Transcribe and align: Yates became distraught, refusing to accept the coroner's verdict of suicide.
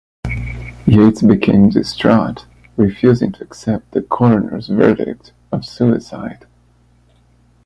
Yates 0.87 1.21
became 1.21 1.69
distraught, 1.69 2.47
refusing 2.75 3.31
to 3.33 3.43
accept 3.43 3.91
the 3.91 4.01
coroner's 4.01 4.65
verdict 4.65 5.31
of 5.51 5.63
suicide. 5.63 6.47